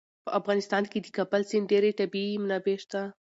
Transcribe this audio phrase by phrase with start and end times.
[0.25, 3.01] په افغانستان کې د کابل سیند ډېرې طبعي منابع شته.